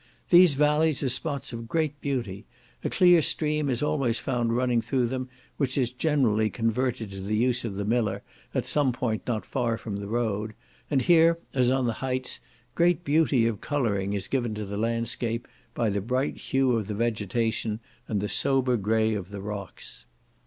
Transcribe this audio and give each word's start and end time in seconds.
These 0.31 0.55
vallies 0.55 1.03
are 1.03 1.09
spots 1.09 1.53
of 1.53 1.67
great 1.67 2.01
beauty; 2.01 2.47
a 2.83 2.89
clear 2.89 3.21
stream 3.21 3.69
is 3.69 3.83
always 3.83 4.17
found 4.17 4.57
running 4.57 4.81
through 4.81 5.05
them, 5.05 5.29
which 5.57 5.77
is 5.77 5.91
generally 5.91 6.49
converted 6.49 7.11
to 7.11 7.21
the 7.21 7.35
use 7.35 7.63
of 7.63 7.75
the 7.75 7.85
miller, 7.85 8.23
at 8.55 8.65
some 8.65 8.93
point 8.93 9.21
not 9.27 9.45
far 9.45 9.77
from 9.77 9.97
the 9.97 10.07
road; 10.07 10.55
and 10.89 11.03
here, 11.03 11.37
as 11.53 11.69
on 11.69 11.85
the 11.85 11.93
heights, 12.01 12.39
great 12.73 13.03
beauty 13.03 13.45
of 13.45 13.61
colouring 13.61 14.13
is 14.13 14.27
given 14.27 14.55
to 14.55 14.65
the 14.65 14.75
landscape, 14.75 15.47
by 15.75 15.87
the 15.87 16.01
bright 16.01 16.35
hue 16.35 16.71
of 16.71 16.87
the 16.87 16.95
vegetation, 16.95 17.79
and 18.07 18.21
the 18.21 18.27
sober 18.27 18.77
grey 18.77 19.13
of 19.13 19.29
the 19.29 19.39
rocks. 19.39 20.05